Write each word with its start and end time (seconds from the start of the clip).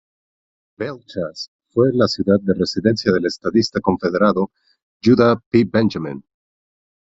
Belle 0.79 1.03
Chasse 1.05 1.51
fue 1.71 1.91
la 1.93 2.07
ciudad 2.07 2.37
de 2.41 2.55
residencia 2.55 3.11
del 3.11 3.27
Estadista 3.27 3.79
Confederado 3.81 4.49
Judah 4.99 5.39
P. 5.51 5.63
Benjamin. 5.65 6.23